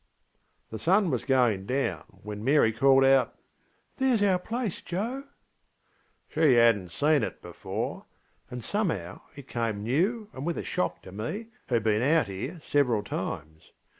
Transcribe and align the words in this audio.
The 0.71 0.79
sun 0.79 1.11
was 1.11 1.25
going 1.25 1.67
down 1.67 2.05
when 2.23 2.43
Mary 2.43 2.73
called 2.73 3.03
outŌĆö 3.03 3.29
ŌĆśThereŌĆÖs 3.99 4.31
our 4.31 4.39
place, 4.39 4.81
Joe! 4.81 5.25
ŌĆÖ 5.27 6.33
She 6.33 6.39
hadnŌĆÖt 6.39 6.91
seen 6.91 7.21
it 7.21 7.39
before, 7.43 8.05
and 8.49 8.63
somehow 8.63 9.21
it 9.35 9.47
came 9.47 9.83
new 9.83 10.27
and 10.33 10.43
with 10.43 10.57
a 10.57 10.63
shock 10.63 11.03
to 11.03 11.11
me, 11.11 11.49
who 11.67 11.75
had 11.75 11.83
been 11.83 12.01
out 12.01 12.25
here 12.29 12.61
several 12.65 13.03
times. 13.03 13.73